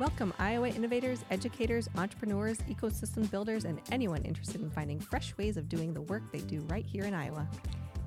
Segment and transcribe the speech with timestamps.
[0.00, 5.68] Welcome, Iowa innovators, educators, entrepreneurs, ecosystem builders, and anyone interested in finding fresh ways of
[5.68, 7.46] doing the work they do right here in Iowa.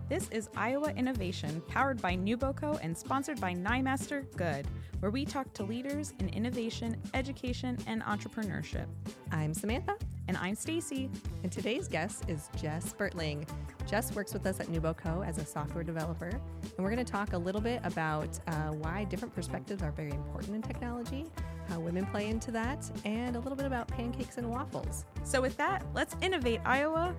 [0.09, 4.65] This is Iowa Innovation, powered by NewBoCo and sponsored by Nyemaster Goode,
[5.01, 8.87] where we talk to leaders in innovation, education, and entrepreneurship.
[9.31, 9.95] I'm Samantha.
[10.27, 11.09] And I'm Stacey.
[11.43, 13.47] And today's guest is Jess Bertling.
[13.87, 16.29] Jess works with us at NewBoCo as a software developer.
[16.29, 20.11] And we're going to talk a little bit about uh, why different perspectives are very
[20.11, 21.25] important in technology,
[21.69, 25.05] how women play into that, and a little bit about pancakes and waffles.
[25.23, 27.15] So, with that, let's innovate, Iowa.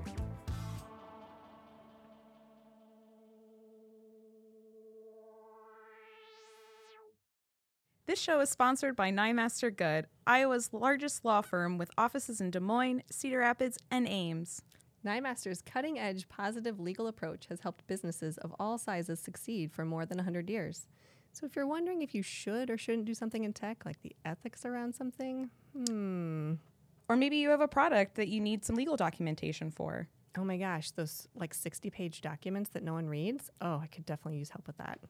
[8.06, 12.60] This show is sponsored by Nyemaster Goode, Iowa's largest law firm with offices in Des
[12.60, 14.62] Moines, Cedar Rapids, and Ames.
[15.04, 20.06] Nyemaster's cutting edge positive legal approach has helped businesses of all sizes succeed for more
[20.06, 20.86] than 100 years.
[21.34, 24.14] So if you're wondering if you should or shouldn't do something in tech, like the
[24.24, 26.54] ethics around something, hmm.
[27.08, 30.08] Or maybe you have a product that you need some legal documentation for.
[30.38, 33.50] Oh my gosh, those like 60 page documents that no one reads.
[33.60, 35.00] Oh, I could definitely use help with that.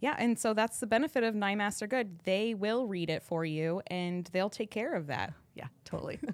[0.00, 2.20] Yeah, and so that's the benefit of Nyemaster Goode.
[2.24, 5.32] They will read it for you and they'll take care of that.
[5.54, 6.20] Yeah, totally.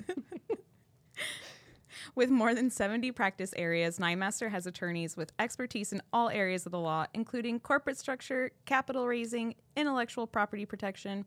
[2.15, 6.73] With more than 70 practice areas, Nyemaster has attorneys with expertise in all areas of
[6.73, 11.25] the law, including corporate structure, capital raising, intellectual property protection,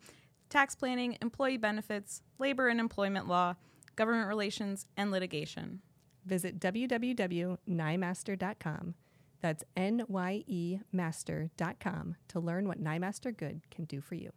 [0.50, 3.56] tax planning, employee benefits, labor and employment law,
[3.96, 5.82] government relations, and litigation.
[6.26, 8.96] Visit www.nymaster.com.
[9.40, 14.32] That's N Y E master.com to learn what Nyemaster Goode can do for you.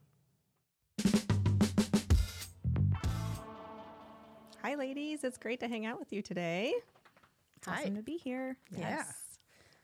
[4.71, 5.25] Hi, ladies.
[5.25, 6.73] It's great to hang out with you today.
[7.57, 7.81] It's Hi.
[7.81, 8.57] awesome to be here.
[8.71, 8.83] Yes.
[8.83, 9.05] Yeah.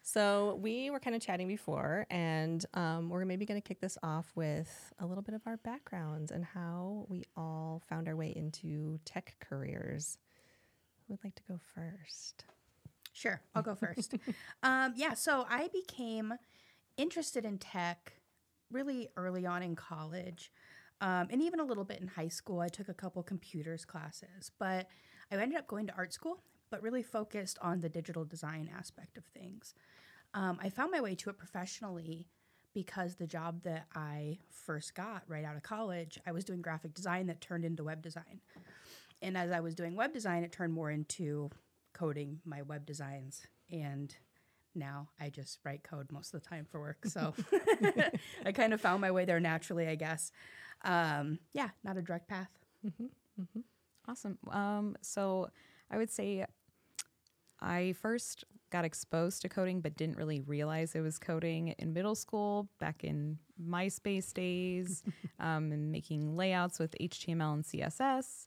[0.00, 3.98] So we were kind of chatting before, and um, we're maybe going to kick this
[4.04, 8.32] off with a little bit of our backgrounds and how we all found our way
[8.36, 10.18] into tech careers.
[11.08, 12.44] Who would like to go first?
[13.12, 14.14] Sure, I'll go first.
[14.62, 16.34] um, yeah, so I became
[16.96, 18.12] interested in tech
[18.70, 20.52] really early on in college.
[21.00, 24.50] Um, and even a little bit in high school, I took a couple computers classes,
[24.58, 24.88] but
[25.30, 29.18] I ended up going to art school, but really focused on the digital design aspect
[29.18, 29.74] of things.
[30.34, 32.26] Um, I found my way to it professionally
[32.74, 36.94] because the job that I first got right out of college, I was doing graphic
[36.94, 38.40] design that turned into web design.
[39.22, 41.50] And as I was doing web design, it turned more into
[41.94, 43.46] coding my web designs.
[43.70, 44.14] And
[44.76, 47.04] now I just write code most of the time for work.
[47.06, 47.34] So
[48.44, 50.30] I kind of found my way there naturally, I guess
[50.84, 52.50] um, yeah, not a direct path.
[52.86, 53.06] Mm-hmm.
[53.42, 53.60] Mm-hmm.
[54.08, 54.38] Awesome.
[54.50, 55.50] Um, so
[55.90, 56.44] I would say
[57.60, 62.14] I first got exposed to coding, but didn't really realize it was coding in middle
[62.14, 65.02] school back in MySpace days
[65.40, 68.46] um, and making layouts with HTML and CSS.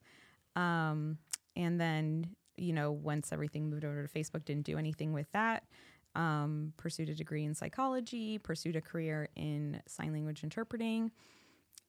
[0.55, 1.17] Um,
[1.55, 5.63] and then, you know, once everything moved over to Facebook, didn't do anything with that.
[6.15, 11.11] Um, pursued a degree in psychology, pursued a career in sign language interpreting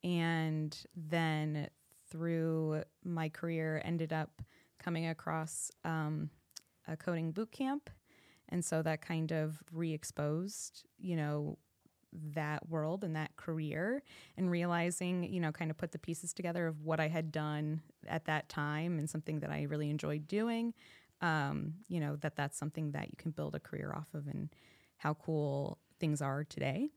[0.02, 1.68] and then
[2.10, 4.42] through my career ended up
[4.78, 6.30] coming across um,
[6.88, 7.90] a coding boot camp.
[8.48, 11.56] And so that kind of re-exposed you know
[12.34, 14.02] that world and that career
[14.36, 17.80] and realizing you know kind of put the pieces together of what i had done
[18.08, 20.74] at that time and something that i really enjoyed doing
[21.20, 24.50] um, you know that that's something that you can build a career off of and
[24.98, 26.90] how cool things are today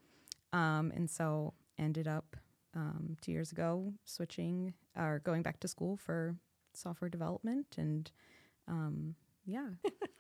[0.54, 2.38] um, and so ended up
[2.76, 6.36] um, two years ago, switching or going back to school for
[6.74, 8.12] software development, and
[8.68, 9.70] um, yeah,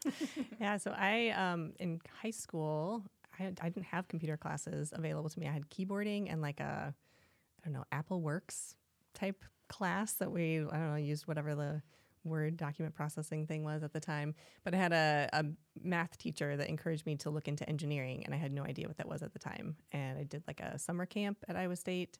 [0.59, 0.77] yeah.
[0.77, 3.05] So I um, in high school,
[3.39, 5.47] I, I didn't have computer classes available to me.
[5.47, 6.93] I had keyboarding and like a
[7.61, 8.75] I don't know Apple Works
[9.13, 11.81] type class that we I don't know used whatever the
[12.23, 14.35] word document processing thing was at the time.
[14.63, 15.45] But I had a, a,
[15.81, 18.97] math teacher that encouraged me to look into engineering, and I had no idea what
[18.97, 19.75] that was at the time.
[19.91, 22.19] And I did like a summer camp at Iowa State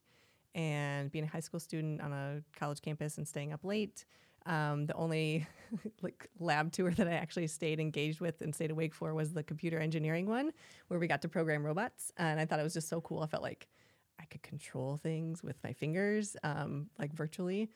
[0.56, 4.06] and being a high school student on a college campus and staying up late.
[4.46, 5.48] Um, the only
[6.02, 9.44] like lab tour that I actually stayed engaged with and stayed awake for was the
[9.44, 10.52] computer engineering one,
[10.88, 13.22] where we got to program robots, and I thought it was just so cool.
[13.22, 13.68] I felt like
[14.20, 17.70] I could control things with my fingers, um, like virtually,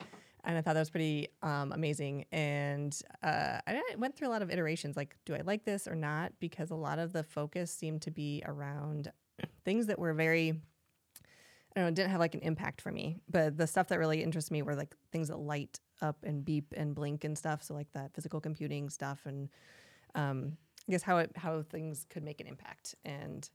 [0.48, 2.26] and I thought that was pretty um, amazing.
[2.32, 5.96] And uh, I went through a lot of iterations, like, do I like this or
[5.96, 6.32] not?
[6.40, 9.12] Because a lot of the focus seemed to be around
[9.66, 10.62] things that were very
[11.76, 13.18] I don't know, didn't have like an impact for me.
[13.30, 16.74] But the stuff that really interested me were like things that light up and beep
[16.76, 17.62] and blink and stuff.
[17.62, 19.50] So like that physical computing stuff and
[20.16, 20.58] um,
[20.88, 22.96] I guess how it how things could make an impact.
[23.06, 23.48] And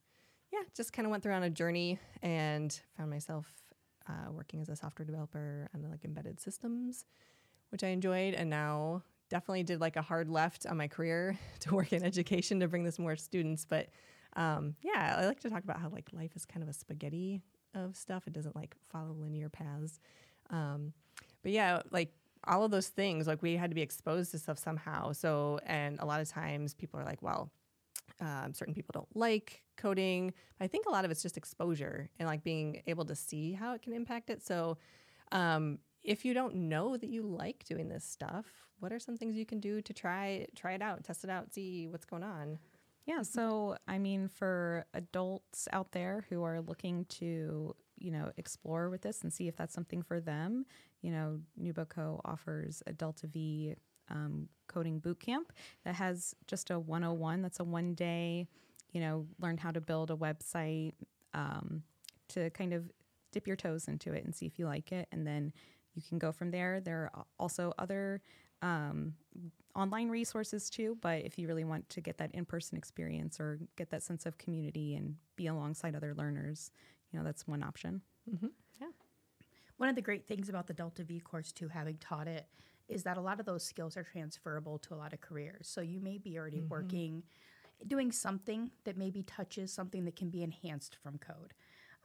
[0.52, 3.61] yeah, just kind of went through on a journey and found myself
[4.08, 7.04] uh, working as a software developer on like embedded systems,
[7.70, 8.34] which I enjoyed.
[8.34, 12.60] And now definitely did like a hard left on my career to work in education
[12.60, 13.64] to bring this more students.
[13.68, 13.88] But
[14.34, 17.40] um, yeah, I like to talk about how like life is kind of a spaghetti
[17.74, 18.26] of stuff.
[18.26, 20.00] It doesn't like follow linear paths.
[20.50, 20.92] Um,
[21.42, 22.12] but yeah, like
[22.44, 25.12] all of those things, like we had to be exposed to stuff somehow.
[25.12, 27.50] So, and a lot of times people are like, well,
[28.20, 30.32] um, certain people don't like coding.
[30.60, 33.74] I think a lot of it's just exposure and like being able to see how
[33.74, 34.42] it can impact it.
[34.42, 34.78] So,
[35.32, 38.46] um, if you don't know that you like doing this stuff,
[38.80, 41.52] what are some things you can do to try try it out, test it out,
[41.52, 42.58] see what's going on?
[43.06, 48.90] Yeah, so I mean, for adults out there who are looking to, you know, explore
[48.90, 50.66] with this and see if that's something for them,
[51.00, 53.74] you know, NewBoCo offers a Delta V
[54.08, 55.52] um, coding boot camp
[55.84, 57.42] that has just a 101.
[57.42, 58.46] That's a one day,
[58.92, 60.92] you know, learn how to build a website
[61.34, 61.82] um,
[62.28, 62.90] to kind of
[63.32, 65.52] dip your toes into it and see if you like it, and then
[65.94, 66.80] you can go from there.
[66.80, 68.22] There are also other
[68.62, 69.14] um,
[69.74, 70.96] online resources too.
[71.00, 74.26] But if you really want to get that in person experience or get that sense
[74.26, 76.70] of community and be alongside other learners,
[77.10, 78.02] you know, that's one option.
[78.30, 78.48] Mm-hmm.
[78.80, 78.88] Yeah.
[79.76, 82.46] One of the great things about the Delta V course, too, having taught it,
[82.88, 85.66] is that a lot of those skills are transferable to a lot of careers.
[85.68, 86.68] So you may be already mm-hmm.
[86.68, 87.22] working,
[87.86, 91.54] doing something that maybe touches something that can be enhanced from code.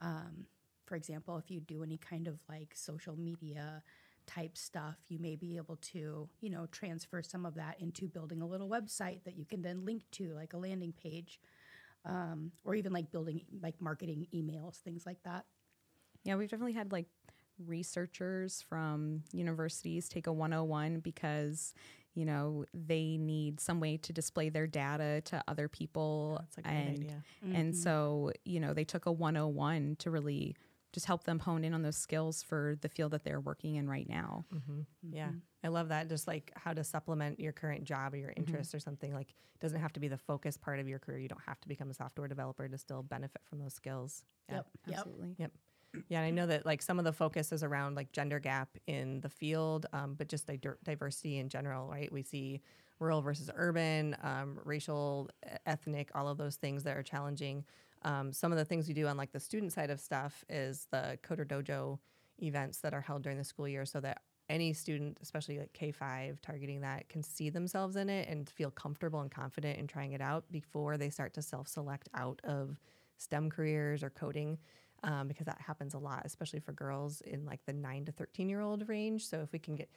[0.00, 0.46] Um,
[0.86, 3.82] for example, if you do any kind of like social media,
[4.28, 8.42] type stuff, you may be able to, you know, transfer some of that into building
[8.42, 11.40] a little website that you can then link to, like a landing page,
[12.04, 15.46] um, or even like building like marketing emails, things like that.
[16.24, 17.06] Yeah, we've definitely had like
[17.66, 21.74] researchers from universities take a 101 because
[22.18, 27.54] you know they need some way to display their data to other people and mm-hmm.
[27.54, 30.56] and so you know they took a 101 to really
[30.92, 33.88] just help them hone in on those skills for the field that they're working in
[33.88, 34.44] right now.
[34.52, 34.80] Mm-hmm.
[34.80, 35.16] Mm-hmm.
[35.16, 35.30] Yeah,
[35.62, 36.08] I love that.
[36.08, 38.40] Just like how to supplement your current job or your mm-hmm.
[38.40, 38.78] interest mm-hmm.
[38.78, 39.14] or something.
[39.14, 41.18] Like, it doesn't have to be the focus part of your career.
[41.18, 44.24] You don't have to become a software developer to still benefit from those skills.
[44.48, 44.56] Yeah.
[44.56, 45.34] Yep, absolutely.
[45.38, 45.52] Yep.
[46.08, 48.68] Yeah, and I know that like some of the focus is around like gender gap
[48.86, 52.10] in the field, um, but just like diversity in general, right?
[52.12, 52.60] We see
[52.98, 55.30] rural versus urban, um, racial,
[55.66, 57.64] ethnic, all of those things that are challenging.
[58.02, 60.86] Um, some of the things we do on like the student side of stuff is
[60.90, 61.98] the Coder Dojo
[62.42, 65.90] events that are held during the school year so that any student, especially like K
[65.92, 70.12] 5, targeting that, can see themselves in it and feel comfortable and confident in trying
[70.12, 72.80] it out before they start to self select out of
[73.18, 74.58] STEM careers or coding.
[75.04, 78.48] Um, because that happens a lot, especially for girls in like the nine to 13
[78.48, 79.26] year old range.
[79.26, 79.88] So if we can get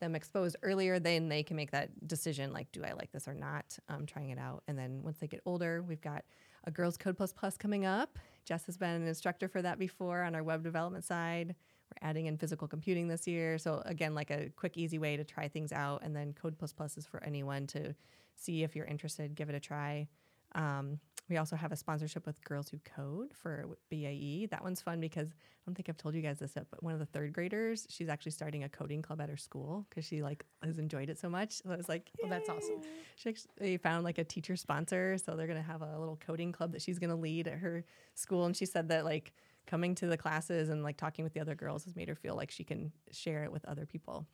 [0.00, 3.34] them exposed earlier, then they can make that decision like, do I like this or
[3.34, 3.78] not?
[3.88, 4.62] Um, trying it out.
[4.66, 6.24] And then once they get older, we've got
[6.64, 8.18] a Girls Code Plus Plus coming up.
[8.44, 11.54] Jess has been an instructor for that before on our web development side.
[11.90, 13.58] We're adding in physical computing this year.
[13.58, 16.02] So, again, like a quick, easy way to try things out.
[16.02, 17.94] And then Code Plus Plus is for anyone to
[18.36, 20.08] see if you're interested, give it a try.
[20.54, 20.98] Um,
[21.30, 24.48] we also have a sponsorship with Girls Who Code for BAE.
[24.50, 26.92] That one's fun because I don't think I've told you guys this yet, but one
[26.92, 30.22] of the third graders, she's actually starting a coding club at her school because she
[30.22, 31.62] like has enjoyed it so much.
[31.62, 32.82] So I was like, "Oh, that's awesome.
[33.14, 36.72] She actually found like a teacher sponsor, so they're gonna have a little coding club
[36.72, 37.84] that she's gonna lead at her
[38.14, 38.44] school.
[38.44, 39.32] And she said that like
[39.66, 42.34] coming to the classes and like talking with the other girls has made her feel
[42.34, 44.26] like she can share it with other people.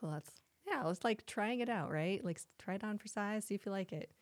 [0.00, 0.30] So that's
[0.68, 2.24] yeah, it's like trying it out, right?
[2.24, 4.12] Like try it on for size, see if you like it.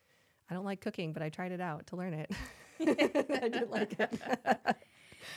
[0.51, 2.31] I don't like cooking, but I tried it out to learn it.
[2.81, 4.21] I did like it.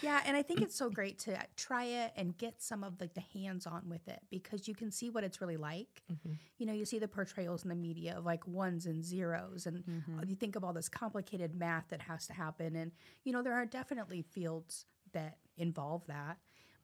[0.02, 3.14] yeah, and I think it's so great to try it and get some of like
[3.14, 6.04] the hands on with it because you can see what it's really like.
[6.12, 6.34] Mm-hmm.
[6.58, 9.84] You know, you see the portrayals in the media of like ones and zeros, and
[9.84, 10.20] mm-hmm.
[10.28, 12.76] you think of all this complicated math that has to happen.
[12.76, 12.92] And,
[13.24, 16.38] you know, there are definitely fields that involve that.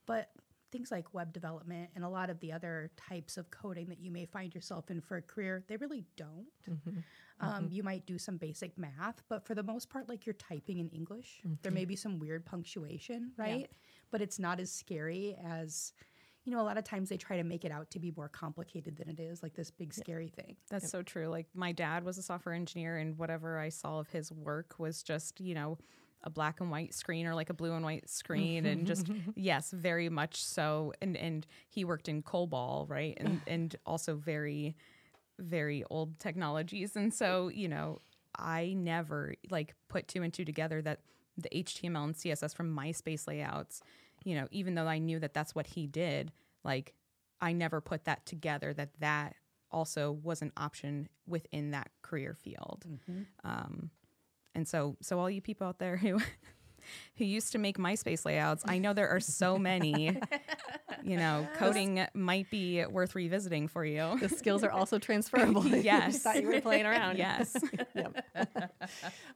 [0.05, 0.29] But
[0.72, 4.12] things like web development and a lot of the other types of coding that you
[4.12, 6.48] may find yourself in for a career, they really don't.
[6.70, 7.00] Mm-hmm.
[7.42, 7.74] Um, mm-hmm.
[7.74, 10.89] You might do some basic math, but for the most part, like you're typing in
[10.89, 11.42] English.
[11.46, 11.56] Mm-hmm.
[11.63, 13.62] There may be some weird punctuation, right?
[13.62, 13.77] Yeah.
[14.12, 15.92] But it's not as scary as
[16.46, 18.30] you know, a lot of times they try to make it out to be more
[18.30, 20.56] complicated than it is, like this big scary thing.
[20.70, 20.92] That's yep.
[20.92, 21.27] so true.
[21.27, 25.01] Like my dad was a software engineer, and whatever I saw of his work was
[25.01, 25.80] just, you know,
[26.24, 29.72] a black and white screen or like a blue and white screen and just yes
[29.72, 34.75] very much so and and he worked in COBOL right and and also very
[35.39, 38.00] very old technologies and so you know
[38.38, 41.00] I never like put two and two together that
[41.38, 43.82] the HTML and CSS from MySpace layouts
[44.24, 46.32] you know even though I knew that that's what he did
[46.63, 46.94] like
[47.42, 49.36] I never put that together that that
[49.72, 53.24] also was an option within that career field mm-hmm.
[53.44, 53.89] um,
[54.56, 56.20] and so, so all you people out there who
[57.18, 60.18] who used to make MySpace layouts, I know there are so many.
[61.04, 64.18] you know, coding might be worth revisiting for you.
[64.20, 65.65] The skills are also transferable.
[65.86, 66.13] Yes.
[66.13, 67.18] just thought you were playing around.
[67.18, 67.56] Yes.
[67.94, 68.25] Yep.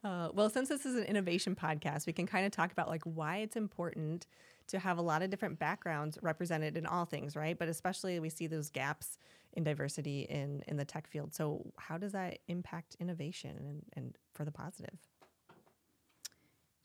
[0.04, 3.04] Uh, well, since this is an innovation podcast, we can kind of talk about like
[3.04, 4.26] why it's important
[4.68, 7.58] to have a lot of different backgrounds represented in all things, right?
[7.58, 9.18] But especially we see those gaps
[9.54, 11.34] in diversity in in the tech field.
[11.34, 14.98] So how does that impact innovation and, and for the positive?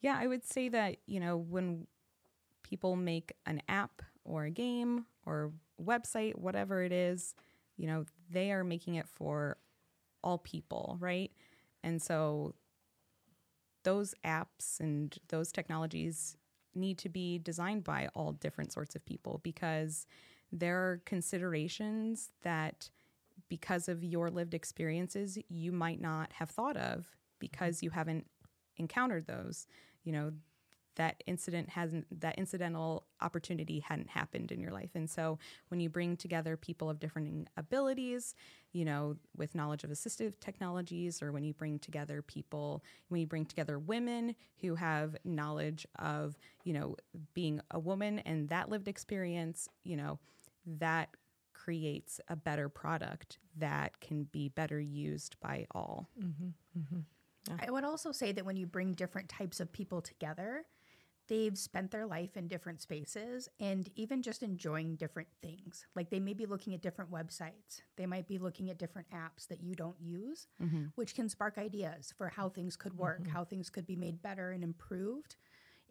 [0.01, 1.87] Yeah, I would say that, you know, when
[2.63, 7.35] people make an app or a game or website, whatever it is,
[7.77, 9.57] you know, they are making it for
[10.23, 11.31] all people, right?
[11.83, 12.55] And so
[13.83, 16.37] those apps and those technologies
[16.75, 20.07] need to be designed by all different sorts of people because
[20.51, 22.89] there are considerations that
[23.49, 27.39] because of your lived experiences you might not have thought of mm-hmm.
[27.39, 28.27] because you haven't
[28.77, 29.67] encountered those
[30.05, 30.33] you know
[30.97, 34.91] that incident hasn't that incidental opportunity hadn't happened in your life.
[34.95, 35.39] And so
[35.69, 38.35] when you bring together people of different abilities
[38.75, 43.27] you know with knowledge of assistive technologies or when you bring together people when you
[43.27, 46.97] bring together women who have knowledge of you know
[47.33, 50.19] being a woman and that lived experience you know
[50.67, 51.09] that
[51.55, 57.01] creates a better product that can be better used by all mm-hmm, mm-hmm.
[57.61, 60.65] I would also say that when you bring different types of people together,
[61.29, 65.87] they've spent their life in different spaces and even just enjoying different things.
[65.95, 69.47] Like they may be looking at different websites, they might be looking at different apps
[69.49, 70.47] that you don't use,
[70.97, 74.51] which can spark ideas for how things could work, how things could be made better
[74.51, 75.37] and improved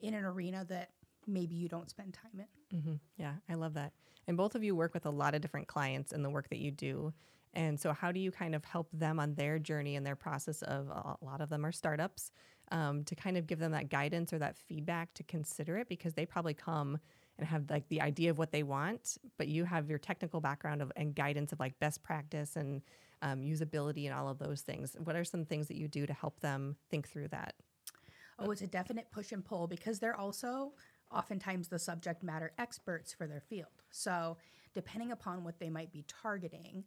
[0.02, 0.90] in an arena that
[1.28, 2.80] maybe you don't spend time in.
[2.82, 3.94] hmm Yeah, I love that.
[4.28, 6.60] And both of you work with a lot of different clients in the work that
[6.60, 7.14] you do.
[7.54, 10.62] And so, how do you kind of help them on their journey and their process
[10.64, 12.32] of a lot of them are startups
[12.72, 16.14] um, to kind of give them that guidance or that feedback to consider it because
[16.14, 16.98] they probably come
[17.38, 20.82] and have like the idea of what they want, but you have your technical background
[20.82, 22.82] of and guidance of like best practice and
[23.22, 24.96] um, usability and all of those things.
[25.04, 27.56] What are some things that you do to help them think through that?
[28.40, 30.74] Oh, it's a definite push and pull because they're also
[31.12, 33.84] oftentimes the subject matter experts for their field.
[33.92, 34.38] So,
[34.74, 36.84] depending upon what they might be targeting,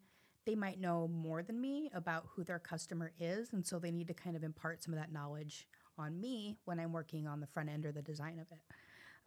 [0.46, 3.52] they might know more than me about who their customer is.
[3.52, 5.66] And so they need to kind of impart some of that knowledge
[5.98, 8.62] on me when I'm working on the front end or the design of it.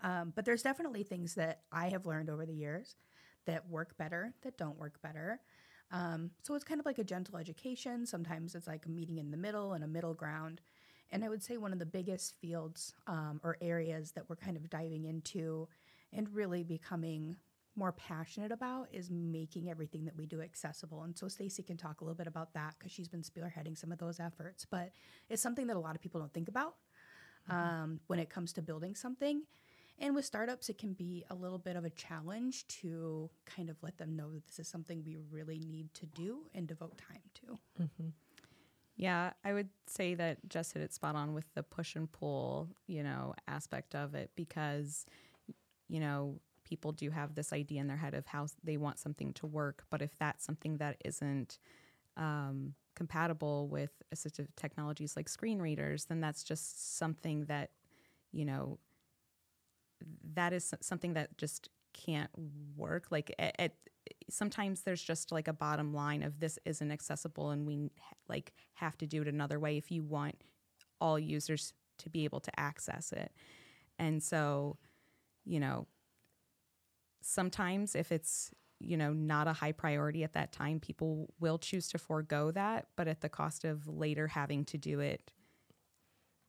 [0.01, 2.95] Um, but there's definitely things that I have learned over the years
[3.45, 5.41] that work better, that don't work better.
[5.91, 8.05] Um, so it's kind of like a gentle education.
[8.05, 10.61] Sometimes it's like a meeting in the middle and a middle ground.
[11.11, 14.55] And I would say one of the biggest fields um, or areas that we're kind
[14.55, 15.67] of diving into
[16.13, 17.35] and really becoming
[17.79, 21.03] more passionate about is making everything that we do accessible.
[21.03, 23.91] And so Stacey can talk a little bit about that because she's been spearheading some
[23.91, 24.65] of those efforts.
[24.69, 24.91] But
[25.29, 26.75] it's something that a lot of people don't think about
[27.49, 29.43] um, when it comes to building something.
[30.01, 33.75] And with startups, it can be a little bit of a challenge to kind of
[33.81, 37.21] let them know that this is something we really need to do and devote time
[37.35, 37.59] to.
[38.95, 42.67] Yeah, I would say that Jess hit it spot on with the push and pull,
[42.85, 45.05] you know, aspect of it because,
[45.87, 49.33] you know, people do have this idea in their head of how they want something
[49.33, 49.83] to work.
[49.89, 51.57] But if that's something that isn't
[52.15, 57.71] um, compatible with assistive technologies like screen readers, then that's just something that,
[58.31, 58.77] you know,
[60.33, 62.29] that is something that just can't
[62.77, 63.07] work.
[63.09, 63.73] Like at, at
[64.29, 67.89] sometimes there's just like a bottom line of this isn't accessible, and we
[68.27, 70.35] like have to do it another way if you want
[71.01, 73.31] all users to be able to access it.
[73.97, 74.77] And so,
[75.45, 75.87] you know,
[77.21, 81.89] sometimes if it's you know not a high priority at that time people will choose
[81.89, 85.31] to forego that but at the cost of later having to do it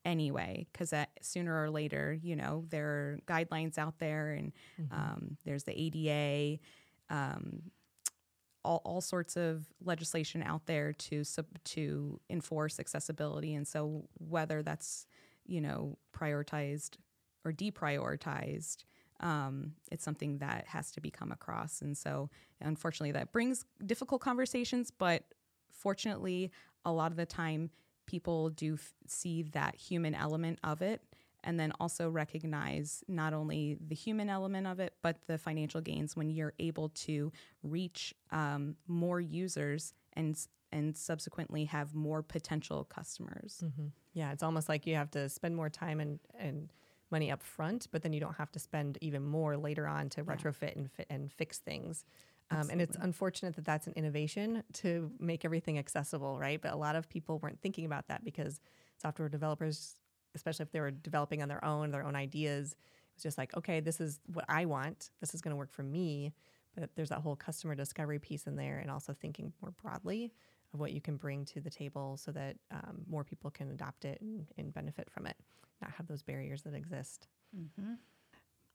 [0.04, 4.52] anyway because sooner or later you know there are guidelines out there and
[4.92, 6.58] um, there's the ada
[7.10, 7.62] um,
[8.64, 13.54] all, all sorts of legislation out there to sub, to enforce accessibility.
[13.54, 15.06] And so whether that's
[15.46, 16.96] you know prioritized
[17.44, 18.84] or deprioritized
[19.20, 21.82] um, it's something that has to be come across.
[21.82, 25.24] And so unfortunately that brings difficult conversations but
[25.70, 26.50] fortunately
[26.84, 27.70] a lot of the time
[28.06, 31.02] people do f- see that human element of it
[31.42, 36.16] and then also recognize not only the human element of it but the financial gains
[36.16, 43.60] when you're able to reach um, more users and and subsequently have more potential customers.
[44.12, 46.72] Yeah, it's almost like you have to spend more time and, and
[47.10, 50.24] money up front, but then you don't have to spend even more later on to
[50.24, 52.04] retrofit and fit and fix things.
[52.52, 56.60] Um, and it's unfortunate that that's an innovation to make everything accessible, right?
[56.60, 58.60] But a lot of people weren't thinking about that because
[59.00, 59.96] software developers
[60.34, 62.72] especially if they were developing on their own, their own ideas.
[62.72, 65.10] It was just like, okay, this is what I want.
[65.20, 66.32] This is going to work for me.
[66.76, 70.32] But there's that whole customer discovery piece in there, and also thinking more broadly
[70.72, 74.04] of what you can bring to the table so that um, more people can adopt
[74.04, 75.36] it and, and, benefit from it,
[75.82, 77.26] not have those barriers that exist.
[77.56, 77.94] Mm-hmm.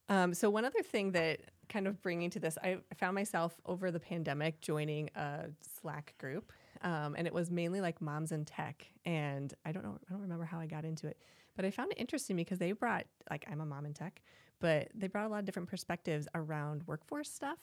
[0.08, 3.90] Um, so one other thing that kind of bringing to this, I found myself over
[3.92, 5.46] the pandemic joining a
[5.80, 8.86] Slack group, um, and it was mainly like moms in tech.
[9.06, 11.18] And I don't know, I don't remember how I got into it,
[11.56, 14.22] but I found it interesting because they brought like I'm a mom in tech,
[14.60, 17.58] but they brought a lot of different perspectives around workforce stuff.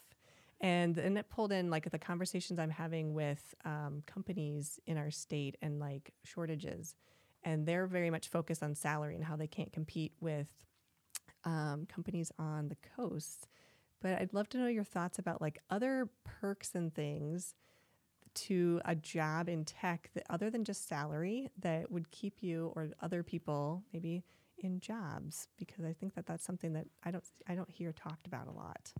[0.63, 5.11] And and it pulled in like the conversations I'm having with um, companies in our
[5.11, 6.95] state and like shortages,
[7.43, 10.47] and they're very much focused on salary and how they can't compete with
[11.43, 13.49] um, companies on the coast.
[14.01, 17.55] But I'd love to know your thoughts about like other perks and things
[18.35, 22.89] to a job in tech that other than just salary that would keep you or
[23.01, 24.23] other people maybe
[24.57, 28.27] in jobs because I think that that's something that I don't I don't hear talked
[28.27, 28.93] about a lot.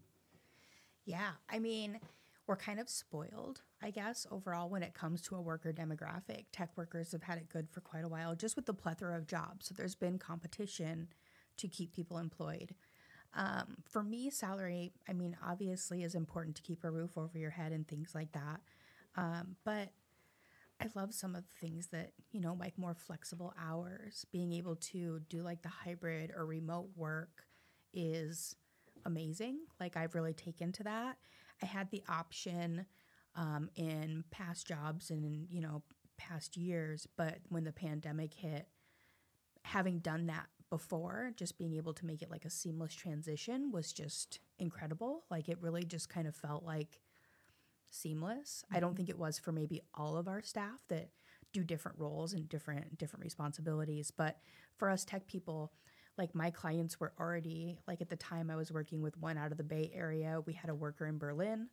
[1.05, 1.99] Yeah, I mean,
[2.47, 6.45] we're kind of spoiled, I guess, overall when it comes to a worker demographic.
[6.51, 9.27] Tech workers have had it good for quite a while just with the plethora of
[9.27, 9.67] jobs.
[9.67, 11.09] So there's been competition
[11.57, 12.75] to keep people employed.
[13.33, 17.51] Um, for me, salary, I mean, obviously is important to keep a roof over your
[17.51, 18.61] head and things like that.
[19.15, 19.89] Um, but
[20.81, 24.75] I love some of the things that, you know, like more flexible hours, being able
[24.77, 27.45] to do like the hybrid or remote work
[27.93, 28.55] is
[29.05, 29.59] amazing.
[29.79, 31.17] Like, I've really taken to that.
[31.61, 32.85] I had the option
[33.35, 35.83] um, in past jobs and, you know,
[36.17, 38.67] past years, but when the pandemic hit,
[39.63, 43.93] having done that before, just being able to make it like a seamless transition was
[43.93, 45.23] just incredible.
[45.29, 46.99] Like it really just kind of felt like
[47.89, 48.63] seamless.
[48.65, 48.77] Mm-hmm.
[48.77, 51.09] I don't think it was for maybe all of our staff that
[51.51, 54.37] do different roles and different different responsibilities, but
[54.75, 55.71] for us tech people,
[56.17, 59.51] like my clients were already like at the time I was working with one out
[59.51, 61.69] of the Bay Area, we had a worker in Berlin.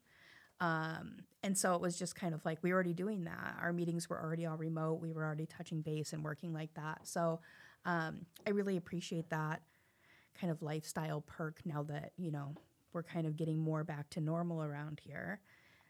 [0.61, 3.57] Um, and so it was just kind of like we were already doing that.
[3.61, 5.01] Our meetings were already all remote.
[5.01, 7.07] We were already touching base and working like that.
[7.07, 7.41] So
[7.85, 9.63] um, I really appreciate that
[10.39, 12.55] kind of lifestyle perk now that, you know,
[12.93, 15.41] we're kind of getting more back to normal around here,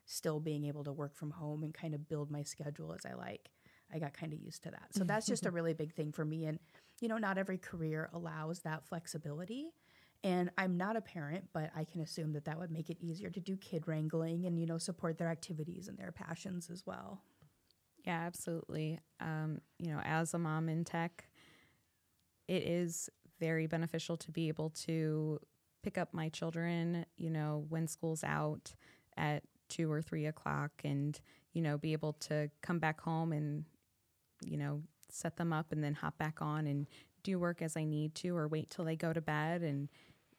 [0.06, 3.14] still being able to work from home and kind of build my schedule as I
[3.14, 3.50] like.
[3.92, 4.88] I got kind of used to that.
[4.94, 6.46] So that's just a really big thing for me.
[6.46, 6.60] And,
[7.00, 9.72] you know, not every career allows that flexibility.
[10.22, 13.30] And I'm not a parent, but I can assume that that would make it easier
[13.30, 17.22] to do kid wrangling and, you know, support their activities and their passions as well.
[18.04, 19.00] Yeah, absolutely.
[19.18, 21.24] Um, you know, as a mom in tech,
[22.48, 23.08] it is
[23.38, 25.38] very beneficial to be able to
[25.82, 28.74] pick up my children, you know, when school's out
[29.16, 31.18] at two or three o'clock and,
[31.54, 33.64] you know, be able to come back home and,
[34.44, 34.82] you know,
[35.12, 36.86] set them up and then hop back on and
[37.22, 39.88] do work as I need to or wait till they go to bed and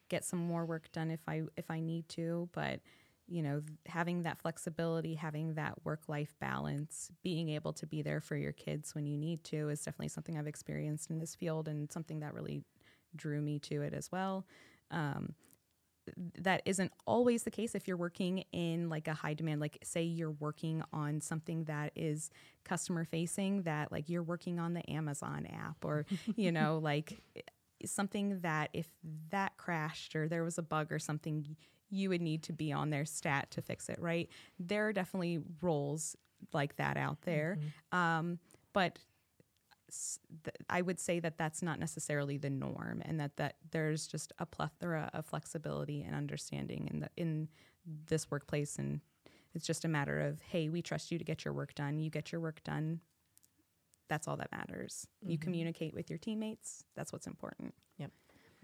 [0.08, 2.48] get some more work done if I if I need to.
[2.52, 2.80] But
[3.28, 8.20] you know, having that flexibility, having that work life balance, being able to be there
[8.20, 11.68] for your kids when you need to is definitely something I've experienced in this field
[11.68, 12.62] and something that really
[13.14, 14.44] drew me to it as well.
[14.90, 15.34] Um,
[16.38, 20.02] that isn't always the case if you're working in like a high demand like say
[20.02, 22.30] you're working on something that is
[22.64, 26.04] customer facing that like you're working on the Amazon app or
[26.36, 27.22] you know like
[27.84, 28.88] something that if
[29.30, 31.56] that crashed or there was a bug or something
[31.92, 34.28] you would need to be on their stat to fix it, right?
[34.58, 36.16] There are definitely roles
[36.52, 37.58] like that out there.
[37.60, 37.98] Mm-hmm.
[37.98, 38.38] Um,
[38.72, 38.98] but
[40.70, 44.46] I would say that that's not necessarily the norm, and that that there's just a
[44.46, 47.48] plethora of flexibility and understanding in the in
[48.06, 49.00] this workplace, and
[49.54, 51.98] it's just a matter of hey, we trust you to get your work done.
[51.98, 53.00] You get your work done.
[54.08, 55.06] That's all that matters.
[55.22, 55.30] Mm-hmm.
[55.30, 56.84] You communicate with your teammates.
[56.94, 57.74] That's what's important.
[57.98, 58.10] Yep.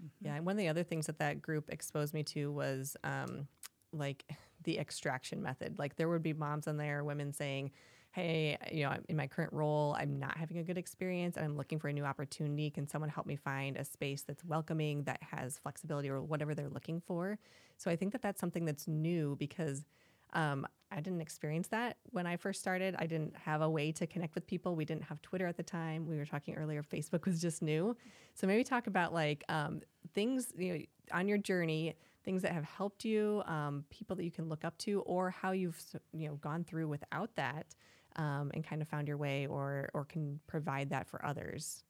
[0.03, 0.25] Mm-hmm.
[0.25, 3.47] Yeah, and one of the other things that that group exposed me to was um,
[3.91, 4.25] like
[4.63, 5.79] the extraction method.
[5.79, 7.71] Like there would be moms on there, women saying,
[8.11, 11.55] "Hey, you know, in my current role, I'm not having a good experience, and I'm
[11.55, 12.69] looking for a new opportunity.
[12.69, 16.69] Can someone help me find a space that's welcoming, that has flexibility, or whatever they're
[16.69, 17.37] looking for?"
[17.77, 19.85] So I think that that's something that's new because
[20.33, 22.95] um, I didn't experience that when I first started.
[22.97, 24.75] I didn't have a way to connect with people.
[24.75, 26.07] We didn't have Twitter at the time.
[26.07, 27.95] We were talking earlier, Facebook was just new.
[28.33, 29.81] So maybe talk about like um,
[30.13, 30.79] things you know,
[31.11, 34.77] on your journey, things that have helped you, um, people that you can look up
[34.79, 35.79] to, or how you've
[36.13, 37.75] you know gone through without that
[38.19, 41.83] um, and kind of found your way, or or can provide that for others.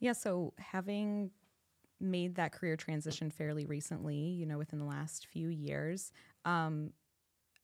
[0.00, 0.12] Yeah.
[0.12, 1.30] So having
[2.00, 6.12] made that career transition fairly recently, you know, within the last few years.
[6.44, 6.92] Um,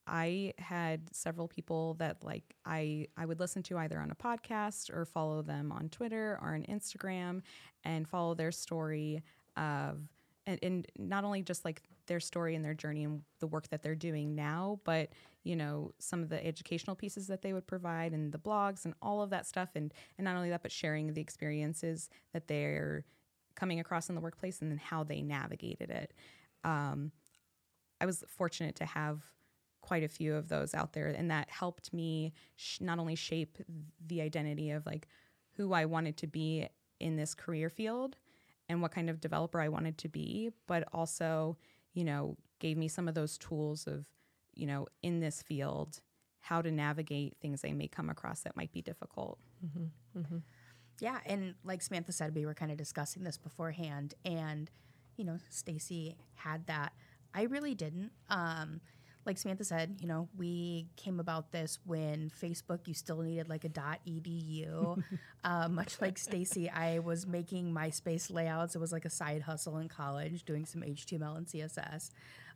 [0.07, 4.95] I had several people that like I I would listen to either on a podcast
[4.95, 7.43] or follow them on Twitter or on Instagram
[7.83, 9.23] and follow their story
[9.57, 9.99] of
[10.47, 13.83] and, and not only just like their story and their journey and the work that
[13.83, 15.11] they're doing now, but
[15.45, 18.95] you know some of the educational pieces that they would provide and the blogs and
[19.01, 23.05] all of that stuff and and not only that but sharing the experiences that they're
[23.55, 26.13] coming across in the workplace and then how they navigated it.
[26.63, 27.13] Um,
[28.01, 29.23] I was fortunate to have
[29.81, 33.59] quite a few of those out there, and that helped me sh- not only shape
[34.05, 35.09] the identity of like
[35.57, 36.69] who I wanted to be
[37.01, 38.17] in this career field
[38.69, 41.57] and what kind of developer I wanted to be, but also,
[41.95, 44.07] you know, gave me some of those tools of,
[44.55, 46.01] you know, in this field,
[46.41, 49.39] how to navigate things I may come across that might be difficult.
[49.65, 50.19] Mm-hmm.
[50.21, 50.39] Mm-hmm.
[51.01, 54.71] Yeah, and like Samantha said, we were kind of discussing this beforehand, and
[55.17, 56.93] you know, Stacey had that.
[57.35, 58.13] I really didn't.
[58.31, 58.81] Um,
[59.27, 63.65] like Samantha said, you know, we came about this when Facebook, you still needed like
[63.65, 65.03] a .edu.
[65.45, 68.77] uh, much like Stacey, I was making MySpace layouts.
[68.77, 72.11] It was like a side hustle in college, doing some HTML and CSS.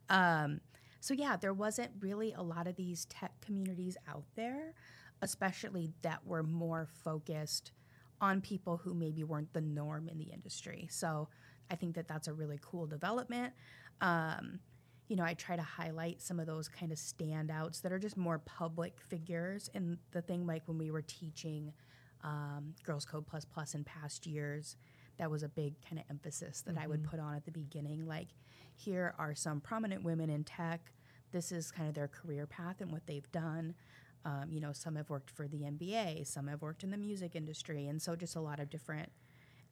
[0.09, 0.61] Um,
[1.01, 4.75] so yeah, there wasn't really a lot of these tech communities out there,
[5.23, 7.73] especially that were more focused
[8.21, 10.87] on people who maybe weren't the norm in the industry.
[10.91, 11.29] So
[11.71, 13.55] I think that that's a really cool development.
[14.01, 14.61] Um,
[15.11, 18.17] you know, I try to highlight some of those kind of standouts that are just
[18.17, 19.69] more public figures.
[19.75, 21.73] And the thing, like when we were teaching
[22.23, 24.77] um, Girls Code Plus Plus in past years,
[25.19, 26.85] that was a big kind of emphasis that mm-hmm.
[26.85, 27.11] I would mm-hmm.
[27.11, 28.07] put on at the beginning.
[28.07, 28.29] Like,
[28.77, 30.93] here are some prominent women in tech.
[31.33, 33.75] This is kind of their career path and what they've done.
[34.25, 37.35] Um, you know, some have worked for the NBA, some have worked in the music
[37.35, 39.11] industry, and so just a lot of different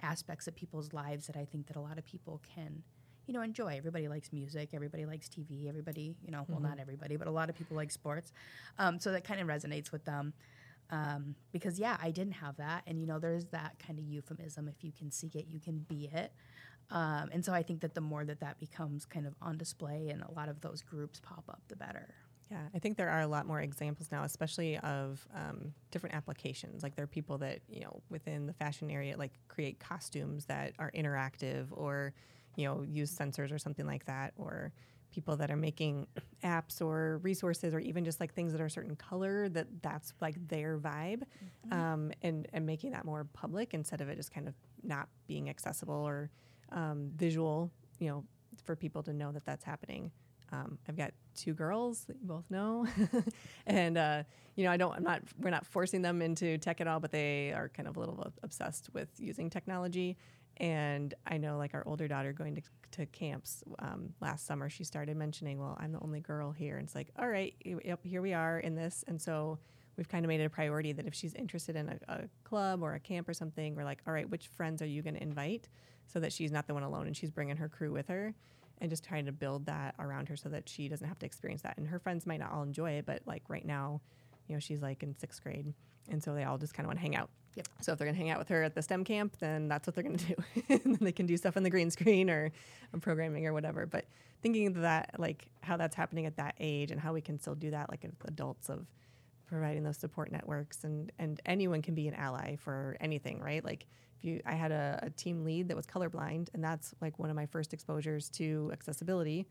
[0.02, 2.82] aspects of people's lives that I think that a lot of people can
[3.28, 3.76] you know, enjoy.
[3.76, 4.70] Everybody likes music.
[4.72, 5.68] Everybody likes TV.
[5.68, 6.70] Everybody, you know, well, mm-hmm.
[6.70, 8.32] not everybody, but a lot of people like sports.
[8.78, 10.32] Um, so that kind of resonates with them.
[10.90, 14.68] Um, because yeah, I didn't have that, and you know, there's that kind of euphemism.
[14.68, 16.32] If you can see it, you can be it.
[16.90, 20.08] Um, and so I think that the more that that becomes kind of on display
[20.08, 22.14] and a lot of those groups pop up, the better.
[22.50, 26.82] Yeah, I think there are a lot more examples now, especially of um, different applications.
[26.82, 30.72] Like there are people that you know within the fashion area, like create costumes that
[30.78, 32.14] are interactive or
[32.58, 34.72] you know, use sensors or something like that, or
[35.10, 36.06] people that are making
[36.44, 40.12] apps or resources or even just like things that are a certain color that that's
[40.20, 41.22] like their vibe
[41.66, 41.72] mm-hmm.
[41.72, 45.48] um, and and making that more public instead of it just kind of not being
[45.48, 46.30] accessible or
[46.72, 48.22] um, visual you know
[48.64, 50.10] for people to know that that's happening
[50.52, 52.86] um, I've got two girls that you both know,
[53.66, 54.22] and uh,
[54.56, 54.94] you know I don't.
[54.94, 55.22] I'm not.
[55.38, 58.32] We're not forcing them into tech at all, but they are kind of a little
[58.42, 60.16] obsessed with using technology.
[60.58, 64.84] And I know, like our older daughter going to, to camps um, last summer, she
[64.84, 68.22] started mentioning, "Well, I'm the only girl here," and it's like, "All right, yep, here
[68.22, 69.58] we are in this." And so
[69.96, 72.82] we've kind of made it a priority that if she's interested in a, a club
[72.82, 75.22] or a camp or something, we're like, "All right, which friends are you going to
[75.22, 75.68] invite?"
[76.06, 78.34] So that she's not the one alone and she's bringing her crew with her,
[78.78, 81.62] and just trying to build that around her so that she doesn't have to experience
[81.62, 81.78] that.
[81.78, 84.00] And her friends might not all enjoy it, but like right now,
[84.48, 85.72] you know, she's like in sixth grade,
[86.10, 87.30] and so they all just kind of want to hang out.
[87.54, 87.68] Yep.
[87.80, 89.86] So if they're going to hang out with her at the STEM camp, then that's
[89.86, 90.34] what they're going to do.
[90.68, 92.52] and then they can do stuff on the green screen or,
[93.00, 93.84] programming or whatever.
[93.84, 94.04] But
[94.42, 97.70] thinking that, like how that's happening at that age and how we can still do
[97.70, 98.86] that, like adults of
[99.46, 103.64] providing those support networks and and anyone can be an ally for anything, right?
[103.64, 103.86] Like
[104.18, 107.30] if you, I had a, a team lead that was colorblind, and that's like one
[107.30, 109.46] of my first exposures to accessibility,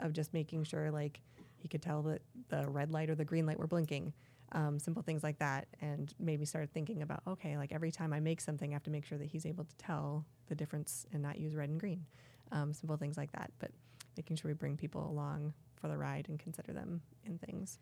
[0.00, 1.20] of just making sure like
[1.56, 4.12] he could tell that the red light or the green light were blinking
[4.54, 8.20] um, simple things like that, and maybe start thinking about okay, like every time I
[8.20, 11.22] make something, I have to make sure that he's able to tell the difference and
[11.22, 12.04] not use red and green.
[12.50, 13.70] Um, simple things like that, but
[14.16, 17.78] making sure we bring people along for the ride and consider them in things.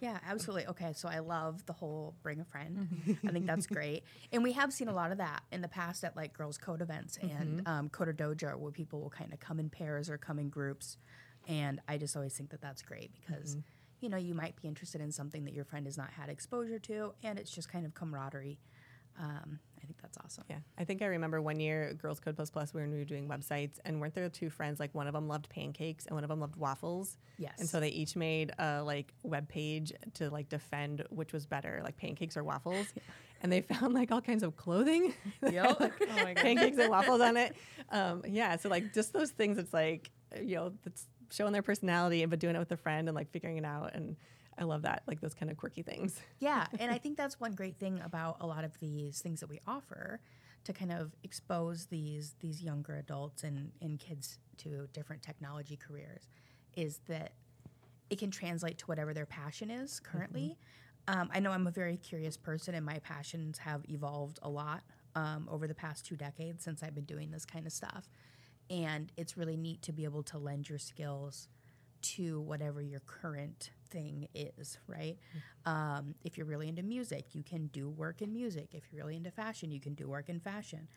[0.00, 0.66] Yeah, absolutely.
[0.68, 3.18] Okay, so I love the whole bring a friend.
[3.26, 6.04] I think that's great, and we have seen a lot of that in the past
[6.04, 7.68] at like girls' code events and mm-hmm.
[7.68, 10.96] um, Coder Dojo, where people will kind of come in pairs or come in groups,
[11.46, 13.56] and I just always think that that's great because.
[13.56, 13.60] Mm-hmm
[14.00, 16.78] you know, you might be interested in something that your friend has not had exposure
[16.80, 18.58] to, and it's just kind of camaraderie.
[19.20, 20.44] Um, I think that's awesome.
[20.48, 23.28] Yeah, I think I remember one year, Girls Code Plus Plus, when we were doing
[23.28, 24.78] websites, and weren't there two friends?
[24.78, 27.16] Like one of them loved pancakes, and one of them loved waffles.
[27.38, 27.54] Yes.
[27.58, 31.80] And so they each made a like web page to like defend which was better,
[31.82, 32.86] like pancakes or waffles.
[33.42, 35.14] and they found like all kinds of clothing.
[35.42, 35.80] Yep.
[35.80, 37.56] like, oh pancakes and waffles on it.
[37.90, 38.56] Um, yeah.
[38.56, 39.58] So like just those things.
[39.58, 43.14] It's like you know that's showing their personality, but doing it with a friend and
[43.14, 43.94] like figuring it out.
[43.94, 44.16] And
[44.58, 46.20] I love that, like those kind of quirky things.
[46.40, 46.66] Yeah.
[46.78, 49.60] and I think that's one great thing about a lot of these things that we
[49.66, 50.20] offer
[50.64, 56.28] to kind of expose these these younger adults and, and kids to different technology careers
[56.76, 57.32] is that
[58.10, 60.56] it can translate to whatever their passion is currently.
[61.08, 64.82] Um, I know I'm a very curious person, and my passions have evolved a lot
[65.14, 68.08] um, over the past two decades since I've been doing this kind of stuff.
[68.70, 71.48] And it's really neat to be able to lend your skills
[72.00, 75.16] to whatever your current thing is, right?
[75.66, 78.68] Um, if you're really into music, you can do work in music.
[78.72, 80.88] If you're really into fashion, you can do work in fashion.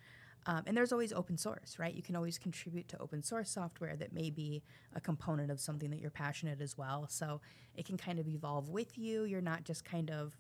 [0.47, 1.93] Um, and there's always open source, right?
[1.93, 4.63] You can always contribute to open source software that may be
[4.95, 7.07] a component of something that you're passionate as well.
[7.09, 7.41] So
[7.75, 9.23] it can kind of evolve with you.
[9.23, 10.35] You're not just kind of,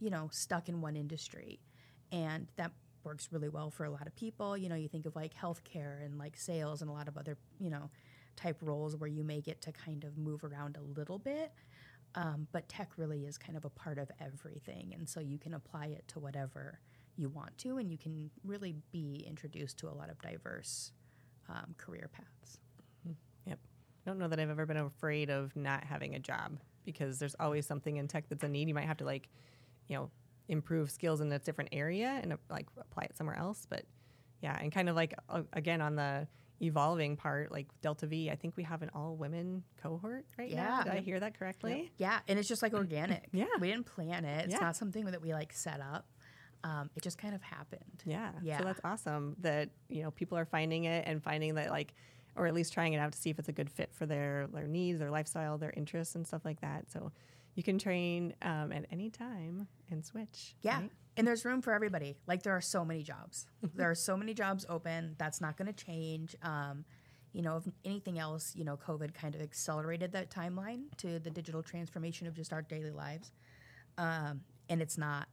[0.00, 1.60] you know, stuck in one industry.
[2.10, 2.72] And that
[3.08, 4.56] works really well for a lot of people.
[4.56, 7.38] You know, you think of like healthcare and like sales and a lot of other,
[7.58, 7.90] you know,
[8.36, 11.50] type roles where you may get to kind of move around a little bit.
[12.14, 14.94] Um, but tech really is kind of a part of everything.
[14.96, 16.80] And so you can apply it to whatever
[17.16, 20.92] you want to, and you can really be introduced to a lot of diverse
[21.48, 22.58] um, career paths.
[23.46, 23.58] Yep.
[24.06, 27.36] I don't know that I've ever been afraid of not having a job because there's
[27.40, 28.68] always something in tech that's a need.
[28.68, 29.28] You might have to like,
[29.88, 30.10] you know,
[30.48, 33.66] improve skills in a different area and uh, like apply it somewhere else.
[33.68, 33.84] But
[34.42, 36.26] yeah, and kind of like uh, again on the
[36.60, 40.78] evolving part, like Delta V, I think we have an all women cohort right now.
[40.78, 40.84] Yeah.
[40.84, 41.92] Did I hear that correctly?
[41.98, 43.28] Yeah, and it's just like organic.
[43.32, 43.46] Yeah.
[43.60, 44.46] we didn't plan it.
[44.46, 44.60] It's Yeah.
[44.60, 46.06] not something that we like set up.
[46.64, 48.02] Um, it just kind of happened.
[48.04, 48.32] Yeah.
[48.42, 48.58] Yeah.
[48.58, 51.94] So that's awesome that, you know, people are finding it and finding that like
[52.34, 54.48] or at least trying it out to see if it's a good fit for their
[54.52, 56.90] their needs, their lifestyle, their interests and stuff like that.
[56.90, 57.12] So
[57.58, 60.54] you can train um, at any time and switch.
[60.62, 60.82] Yeah.
[60.82, 60.92] right?
[61.16, 62.16] And there's room for everybody.
[62.28, 63.46] Like there are so many jobs.
[63.74, 65.16] there are so many jobs open.
[65.18, 66.36] That's not going to change.
[66.40, 66.84] Um,
[67.32, 71.30] you know, if anything else, you know, COVID kind of accelerated that timeline to the
[71.30, 73.32] digital transformation of just our daily lives.
[73.98, 75.26] Um, and it's not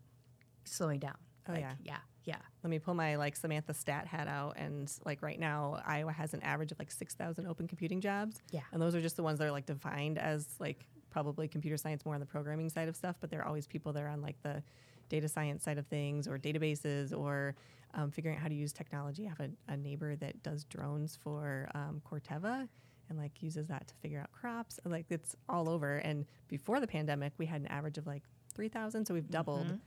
[0.63, 1.17] slowing down.
[1.47, 1.73] Oh, Like, yeah.
[1.83, 1.97] Yeah.
[2.23, 2.37] Yeah.
[2.63, 6.33] Let me pull my like Samantha stat hat out and like right now Iowa has
[6.33, 8.41] an average of like 6,000 open computing jobs.
[8.49, 8.61] Yeah.
[8.71, 12.03] And those are just the ones that are like defined as like probably computer science
[12.03, 14.21] more on the programming side of stuff, but there are always people that are on
[14.21, 14.61] like the
[15.07, 17.55] data science side of things or databases or
[17.93, 19.25] um, figuring out how to use technology.
[19.25, 22.67] I have a, a neighbor that does drones for um, Corteva
[23.07, 24.77] and like uses that to figure out crops.
[24.83, 25.99] Like it's all over.
[25.99, 28.23] And before the pandemic, we had an average of like
[28.53, 29.05] 3,000.
[29.05, 29.79] So we've doubled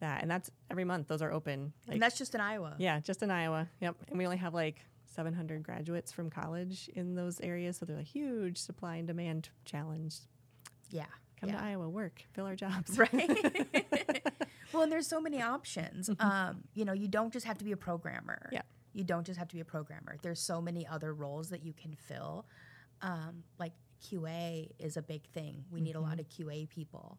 [0.00, 0.20] that.
[0.20, 1.06] And that's every month.
[1.06, 1.72] Those are open.
[1.86, 2.74] Like, and that's just in Iowa.
[2.78, 3.68] yeah, just in Iowa.
[3.80, 3.94] Yep.
[4.08, 7.76] And we only have like 700 graduates from college in those areas.
[7.76, 10.16] So they're a huge supply and demand challenge.
[10.92, 11.06] Yeah.
[11.40, 11.56] Come yeah.
[11.56, 12.96] to Iowa, work, fill our jobs.
[12.98, 13.12] right?
[14.72, 16.08] well, and there's so many options.
[16.20, 18.48] Um, you know, you don't just have to be a programmer.
[18.52, 18.62] Yeah.
[18.92, 20.16] You don't just have to be a programmer.
[20.22, 22.46] There's so many other roles that you can fill.
[23.00, 25.64] Um, like QA is a big thing.
[25.70, 27.18] We need a lot of QA people.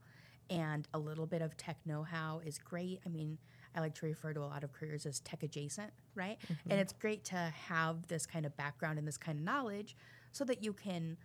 [0.49, 2.99] And a little bit of tech know how is great.
[3.05, 3.37] I mean,
[3.75, 6.37] I like to refer to a lot of careers as tech adjacent, right?
[6.69, 9.95] And it's great to have this kind of background and this kind of knowledge
[10.31, 11.17] so that you can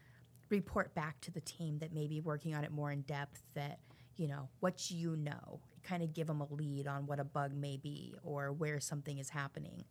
[0.51, 3.79] report back to the team that may be working on it more in depth that
[4.17, 7.55] you know what you know kind of give them a lead on what a bug
[7.55, 9.85] may be or where something is happening.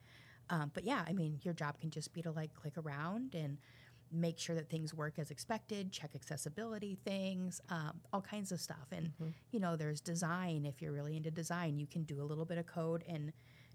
[0.50, 3.58] Um, but yeah i mean your job can just be to like click around and
[4.12, 8.88] make sure that things work as expected check accessibility things um, all kinds of stuff.
[8.92, 9.12] And
[9.52, 10.66] you know there's design.
[10.66, 13.34] If you're really into design you can do a little bit of code and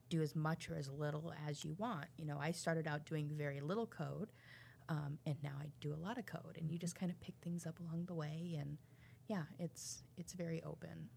[0.09, 2.07] do as much or as little as you want.
[2.16, 4.33] You know i started out doing very little code
[4.88, 7.35] um, and now I do a lot of code, and you just kind of pick
[7.42, 8.79] things up along the way, and
[9.29, 11.09] yeah, it's it's very open.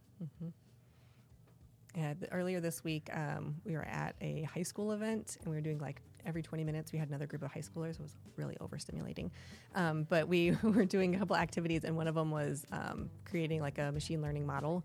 [1.95, 5.56] Yeah, the, earlier this week, um, we were at a high school event and we
[5.56, 7.91] were doing like every 20 minutes, we had another group of high schoolers.
[7.91, 9.30] It was really overstimulating.
[9.75, 13.62] Um, but we were doing a couple activities, and one of them was um, creating
[13.62, 14.84] like a machine learning model.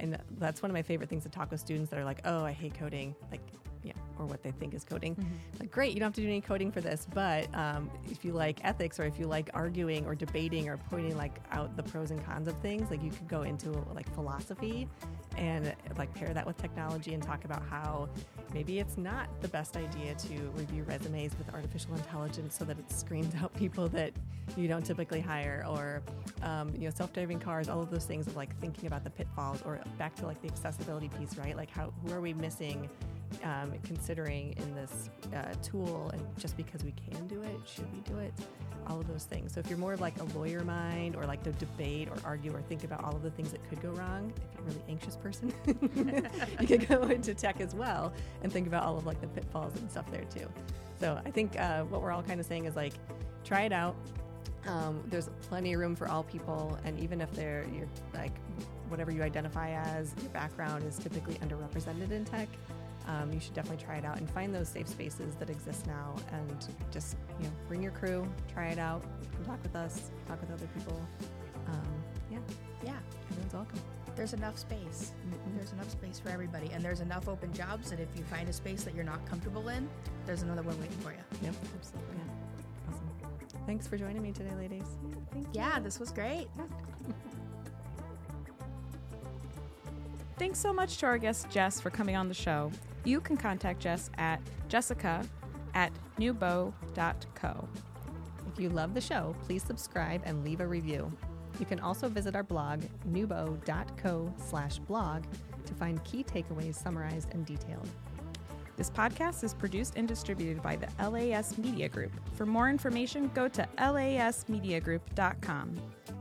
[0.00, 2.44] And that's one of my favorite things to talk with students that are like, oh,
[2.44, 3.14] I hate coding.
[3.30, 3.42] Like,
[4.20, 5.16] or what they think is coding.
[5.58, 8.32] Like, great, you don't have to do any coding for this, but um, if you
[8.32, 12.10] like ethics or if you like arguing or debating or pointing like out the pros
[12.10, 14.88] and cons of things, like you could go into like philosophy
[15.36, 18.08] and like pair that with technology and talk about how
[18.52, 22.90] maybe it's not the best idea to review resumes with artificial intelligence so that it
[22.90, 24.12] screens out people that
[24.56, 26.02] you don't typically hire or
[26.42, 29.62] um, you know self-driving cars all of those things of like thinking about the pitfalls
[29.64, 32.88] or back to like the accessibility piece right like how who are we missing
[33.44, 38.00] um, considering in this uh, tool and just because we can do it should we
[38.00, 38.32] do it
[38.88, 39.54] all of those things.
[39.54, 42.54] So if you're more of like a lawyer mind or like to debate or argue
[42.54, 44.84] or think about all of the things that could go wrong if you're a really
[44.88, 45.52] anxious person
[46.60, 48.12] you could go into tech as well
[48.42, 50.48] and think about all of like the pitfalls and stuff there too.
[50.98, 52.94] So i think uh, what we're all kind of saying is like
[53.44, 53.94] try it out.
[54.66, 58.32] Um, there's plenty of room for all people and even if they're you're like
[58.88, 62.48] whatever you identify as your background is typically underrepresented in tech
[63.10, 66.14] um, you should definitely try it out and find those safe spaces that exist now
[66.32, 68.20] and just you know bring your crew
[68.52, 69.02] try it out
[69.34, 70.98] come talk with us talk with other people
[71.66, 71.94] um,
[72.30, 72.38] yeah,
[72.84, 72.98] Yeah,
[73.30, 73.80] everyone's welcome.
[74.16, 75.12] there's enough space.
[75.28, 75.56] Mhm.
[75.56, 78.52] There's enough space for everybody, and there's enough open jobs that if you find a
[78.52, 79.88] space that you're not comfortable in,
[80.26, 81.18] there's another one waiting for you.
[81.42, 82.16] Yep, absolutely.
[82.16, 82.92] Yeah.
[82.92, 83.66] Awesome.
[83.66, 84.88] Thanks for joining me today, ladies.
[85.32, 86.48] Thank Yeah, this was great.
[90.40, 92.72] Thanks so much to our guest Jess for coming on the show.
[93.04, 95.22] You can contact Jess at jessica
[95.74, 97.68] at newbo.co.
[98.50, 101.12] If you love the show, please subscribe and leave a review.
[101.58, 105.24] You can also visit our blog, newbo.co slash blog,
[105.66, 107.90] to find key takeaways summarized and detailed.
[108.78, 112.12] This podcast is produced and distributed by the LAS Media Group.
[112.34, 115.76] For more information, go to lasmediagroup.com.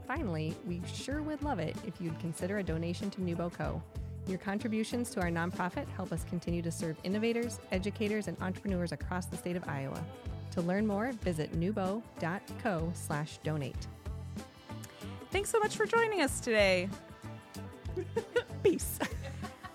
[0.05, 3.81] Finally, we sure would love it if you'd consider a donation to NewBoCo.
[4.29, 9.25] Your contributions to our nonprofit help us continue to serve innovators, educators, and entrepreneurs across
[9.25, 9.99] the state of Iowa.
[10.51, 13.87] To learn more, visit newbo.co slash donate.
[15.31, 16.89] Thanks so much for joining us today.
[18.63, 18.99] Peace.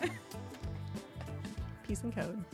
[1.89, 2.45] Peace and code.